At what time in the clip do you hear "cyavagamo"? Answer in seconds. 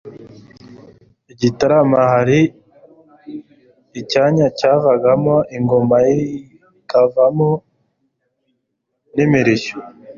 4.57-5.35